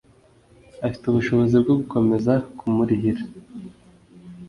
Afite 0.85 1.03
ubushobozi 1.07 1.55
bwo 1.63 1.73
gukomeza 1.79 2.33
kumurihira 2.57 3.21